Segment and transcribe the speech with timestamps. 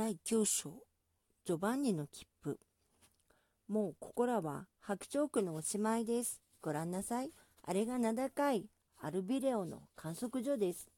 [0.00, 0.72] 第9章
[1.44, 2.58] ジョバンニの切符。
[3.68, 6.40] もうここらは白鳥区のおしまいです。
[6.62, 7.32] ご覧なさい。
[7.62, 8.64] あれが名高い。
[9.02, 10.88] アルビレオの観測所です。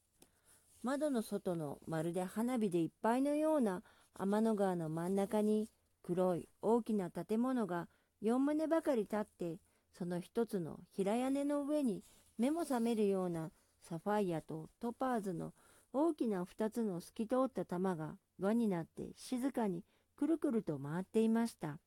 [0.84, 3.82] 窓の外のまるで花火でいっぱいのような
[4.14, 5.68] 天の川の真ん中に
[6.04, 7.88] 黒い大きな建物が
[8.22, 9.58] 4棟ばかり立って
[9.98, 12.04] その一つの平屋根の上に
[12.38, 13.50] 目も覚めるような
[13.80, 15.54] サファイアとトパーズの
[15.92, 19.82] 大きな2つの透き通った玉が輪になって静かに
[20.16, 21.78] くるくると回っていました。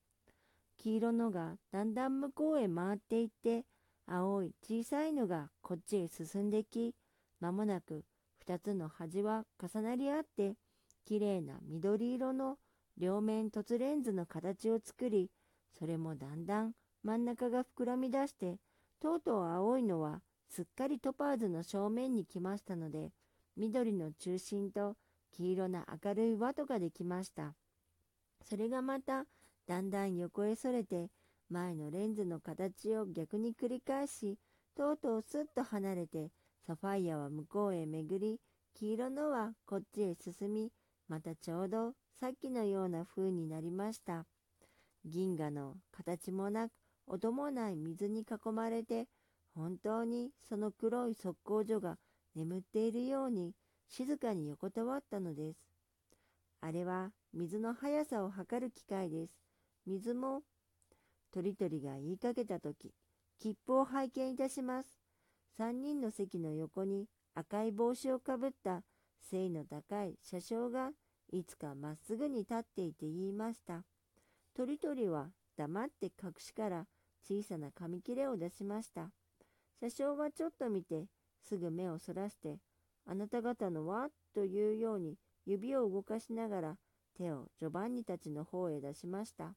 [0.76, 3.64] 黄色のがだんだん向こうへ回っていって
[4.06, 6.94] 青い小さいのがこっちへ進んでき
[7.40, 8.04] 間もなく
[8.46, 10.54] 2つの端は重なり合って
[11.04, 12.56] きれいな緑色の
[12.96, 15.30] 両面凸レンズの形を作り
[15.78, 18.58] それもだんだん真ん中が膨らみ出して
[19.00, 23.10] とうとう青いのはすっかりトパーズの正面に来ましたので
[23.56, 24.94] 緑の中心と
[25.36, 27.54] 黄色な明るい輪とができました。
[28.42, 29.24] それがまた
[29.66, 31.10] だんだん横へそれて
[31.50, 34.38] 前のレンズの形を逆に繰り返し
[34.76, 36.30] とうとうすっと離れて
[36.66, 38.40] サファイアは向こうへ巡り
[38.74, 40.70] 黄色のはこっちへ進み
[41.08, 44.24] またちょうどさっきのような風になりました。
[45.04, 46.72] 銀河の形もなく
[47.06, 49.06] 音もない水に囲まれて
[49.54, 51.96] 本当にその黒い側溝所が
[52.34, 53.52] 眠っているように
[53.88, 55.58] 静かに横たわったのです。
[56.60, 59.32] あれは水の速さを測る機械です。
[59.86, 60.42] 水も、
[61.32, 62.92] とりとりが言いかけたとき、
[63.38, 64.88] 切符を拝見いたします。
[65.56, 68.82] 三人の席の横に赤い帽子をかぶった
[69.20, 70.90] 背の高い車掌が
[71.32, 73.84] いつかまっすぐに立っていて言いました。
[74.54, 76.86] とりとりは黙って隠しから
[77.28, 79.10] 小さな紙切れを出しました。
[79.80, 81.06] 車掌はちょっと見て、
[81.42, 82.58] すぐ目をそらして、
[83.06, 86.76] あなた方のはというように指を動かしながら
[87.16, 89.54] 手をジョバンニたちの方へ出しました。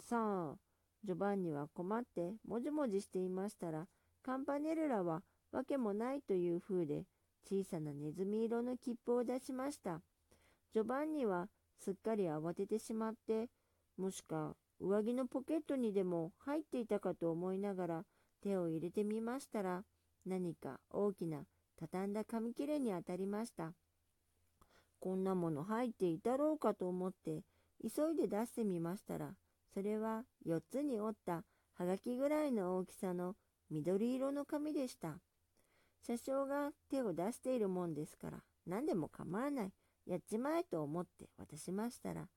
[0.00, 0.56] さあ、
[1.04, 3.86] ジョバンニは困ってもじもじしていましたら、
[4.22, 5.22] カンパネルラは
[5.52, 7.04] わけもないという風で
[7.48, 10.00] 小さなネズミ色の切符を出しました。
[10.74, 11.48] ジョバンニは
[11.78, 13.48] すっかり慌ててしまって、
[13.96, 18.04] もしか上着のポケットにでも入っていたかと思いながら
[18.42, 19.84] 手を入れてみましたら、
[20.26, 21.44] 何か大きな
[21.78, 23.72] 畳んだ紙切れに当たりました。
[25.00, 27.44] こんなもの入っていたろうかと思って
[27.80, 29.34] 急いで出してみましたら、
[29.72, 31.44] それは4つに折った
[31.74, 33.36] はがきぐらいの大きさの
[33.70, 35.20] 緑色の紙でした。
[36.04, 39.72] 車掌が手を出しているもんですから、何でも構わない、
[40.06, 42.28] やっちまえと思って渡しましたら、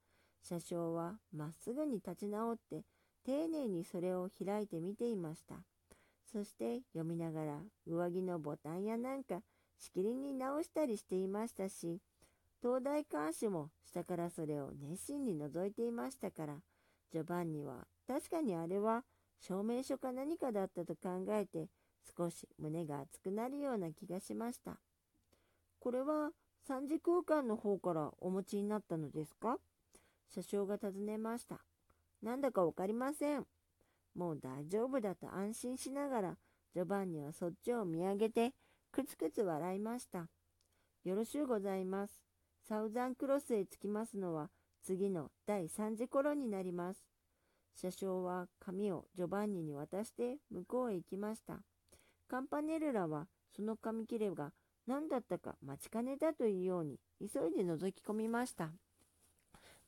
[0.42, 2.84] 車掌はまっすぐに立ち直って、
[3.24, 5.56] 丁寧にそれを開いて見ていました。
[6.32, 9.42] そして読みながら上着のボタンやなんか
[9.78, 12.00] しきりに直したりしていましたし、
[12.62, 16.54] 東大監視も下からそれを熱心に覗いていましたから、
[17.12, 19.04] ジョバンニは確かにあれは
[19.40, 21.68] 証明書か何かだったと考えて
[22.16, 24.78] 少し胸が熱くなるような気がしました。
[25.80, 26.30] これは
[26.66, 29.58] 三次空間の方からお持ちになったのですか？
[30.28, 31.56] 車掌が尋ねました。
[32.22, 33.44] なんだかわかりません。
[34.14, 36.36] もう大丈夫だと安心しながら、
[36.74, 38.52] ジョバンニはそっちを見上げて、
[38.90, 40.28] くつくつ笑いました。
[41.04, 42.22] よろしゅうございます。
[42.68, 44.50] サウザンクロスへ着きますのは、
[44.82, 47.04] 次の第3時頃になります。
[47.74, 51.62] 車掌は紙をジョバンニに渡して向こうへ行きました。
[52.28, 54.52] カンパネルラはその紙切れが
[54.86, 58.70] 何だったか待ちかねだというように急いで覗き込みました。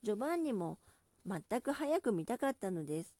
[0.01, 0.79] ジョバンニも
[1.25, 3.15] 全く早く見たかったのです。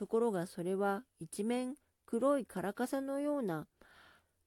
[0.00, 1.74] ところがそれは一面
[2.06, 3.66] 黒いカラカサのような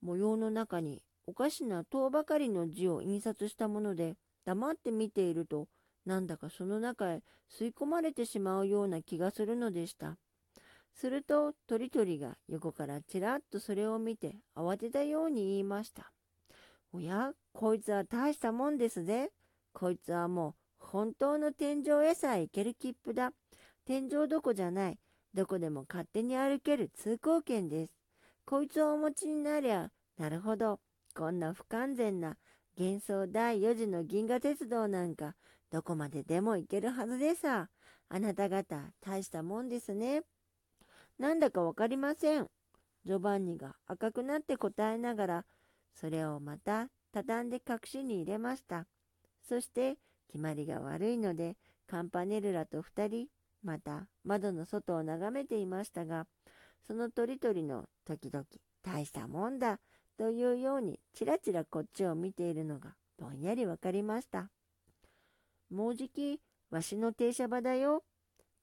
[0.02, 4.16] 模様の中におかしな塔ばかりの字を印刷したもので
[4.46, 5.68] 黙って見ていると
[6.08, 7.22] なんだかその中へ
[7.56, 10.18] 吸い込まれてしまうような気がするのでした。
[10.96, 16.12] するとトリトリが横からちらっとそれを見て慌てたように言いました。
[16.92, 19.30] おや、こいつは大したもんですぜ。
[19.72, 23.34] こいつはもう本当の天井へさえ行ける切符だ。
[23.86, 24.98] 天井どこじゃない。
[25.34, 27.94] どこでも勝手に歩ける通行券です。
[28.46, 30.80] こいつをお持ちになりゃ、なるほど、
[31.16, 32.38] こんな不完全な
[32.78, 35.36] 幻想第4次の銀河鉄道なんか、
[35.72, 37.70] どこまででも行けるはずでさ。
[38.10, 40.22] あなた方、大したもんですね。
[41.18, 42.48] なんだかわかりません。
[43.06, 45.46] ジョバンニが赤くなって答えながら、
[45.96, 48.86] それをまた畳んで隠しに入れました。
[49.48, 49.98] そして、
[50.28, 51.58] 決まりが悪いので、
[51.88, 53.28] カンパネルラと二人、
[53.64, 56.28] また窓の外を眺めていましたが、
[56.86, 58.46] その鳥々の時々、
[58.84, 59.80] 大したもんだ
[60.18, 64.50] というようにちらちらこっちを見ているのがぼんやりわかりました。
[65.70, 66.40] もうじき、
[66.70, 68.04] わしの停車場だよ。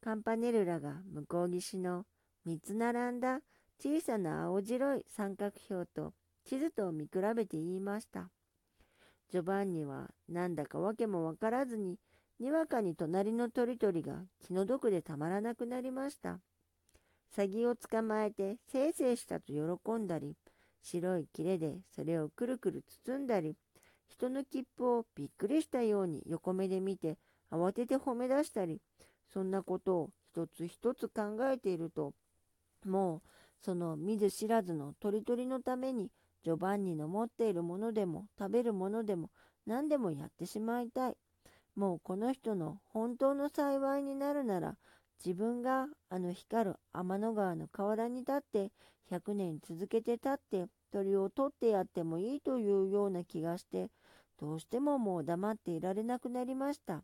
[0.02, 2.04] カンパネルラが向こう岸の
[2.44, 3.40] 三つ並んだ
[3.78, 6.12] 小さな青白い三角標と
[6.44, 8.30] 地図とを見比べて言いました。
[9.30, 11.98] ジョバンニはなんだかわけもわからずに
[12.40, 16.40] にわかに隣の鳥々が気の毒でたまらなくなりました。
[17.36, 20.34] サギを捕まえてせいせいしたと喜んだり、
[20.82, 23.56] 白い切れでそれをくるくる包んだり、
[24.08, 27.18] 人の切符をびっくりしたように横目で見て
[27.52, 28.80] 慌てて褒め出したり、
[29.32, 32.14] そんなことを一つ一つ考えていると、
[32.86, 33.20] もう
[33.62, 36.10] その見ず知らずの鳥々のために
[36.42, 39.30] ジョバンニの持っているものでも食べるものでも
[39.66, 41.16] 何でもやってしまいたい。
[41.76, 44.76] もうこの人の本当の幸いになるなら
[45.24, 48.72] 自分があの光る天の川の河原に立って
[49.10, 53.88] 100年続けて立って鳥を取ってやってもいいというような気がして
[54.40, 57.02] どうしてももう黙っていられなくなりました。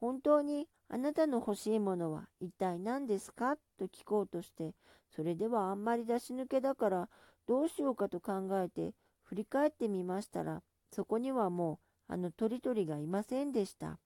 [0.00, 4.72] 本当にあなたの欲しいものは一体何ですかと聞こうとして
[5.14, 7.08] それではあんまり出し抜けだから
[7.46, 8.94] どうしようかと考えて
[9.24, 14.00] 振り返ってみましたらそこにはもうあの鳥々がいませんでした。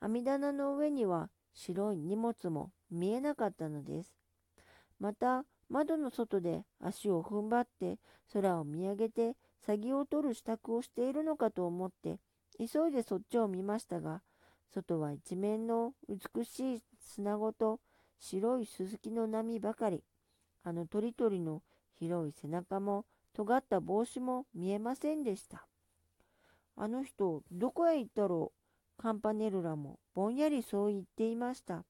[0.00, 4.12] 網棚の上には白い荷物も見えなかったのです。
[4.98, 8.00] また窓の外で足を踏ん張って
[8.32, 12.18] 空を見上げてサギを取る支度をしているのかと思って
[12.58, 14.22] 急いでそっちを見ましたが
[14.74, 17.78] 外は一面の美しい砂ごと
[18.18, 20.02] 白いススキの波ばかり
[20.64, 21.62] あの鳥々の
[21.98, 23.04] 広い背中も
[23.34, 25.66] 尖った帽子も見えませんでした
[26.76, 28.52] あの人どこへ行ったろ
[28.98, 29.02] う？
[29.02, 31.84] カンパネルラもぼんやりそう言っていました。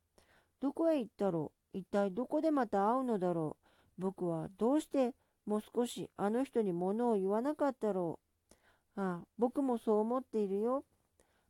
[0.61, 1.79] どこへ行ったろう？
[1.79, 3.57] 一体どこでまた会うのだろ
[3.99, 4.03] う？
[4.03, 8.19] 僕はどうしてもう少しあの人に物を言わなかったろ
[8.97, 9.01] う？
[9.01, 10.85] ああ、僕もそう思っているよ。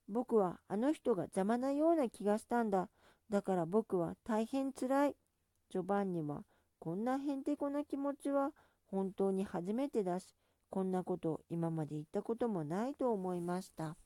[0.08, 2.88] 僕はあの人が邪魔なような気がしたんだ。
[3.30, 5.16] だから僕は大変つらい。
[5.70, 6.42] ジョバンニは
[6.78, 8.50] こんなへんてこな気持ちは
[8.86, 10.26] 本当に初めてだし、
[10.70, 13.96] こんなこと今まで言ったこともないと思いました。